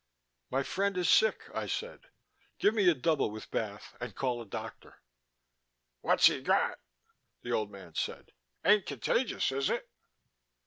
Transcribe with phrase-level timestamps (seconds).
[0.49, 1.99] "My friend is sick," I said.
[2.57, 3.95] "Give me a double with bath.
[4.01, 4.99] And call a doctor."
[6.01, 6.79] "What's he got?"
[7.43, 8.31] the old man said.
[8.65, 9.87] "Ain't contagious, is it?"